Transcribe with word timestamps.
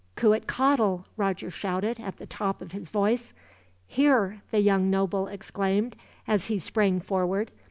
"Cuitcatl!" 0.15 1.03
Roger 1.15 1.51
shouted, 1.51 1.99
at 1.99 2.17
the 2.17 2.25
top 2.25 2.59
of 2.59 2.71
his 2.71 2.89
voice. 2.89 3.33
"Here," 3.85 4.41
the 4.49 4.59
young 4.59 4.89
noble 4.89 5.27
exclaimed, 5.27 5.95
as 6.27 6.47
he 6.47 6.57
sprang 6.57 6.99
forward. 6.99 7.51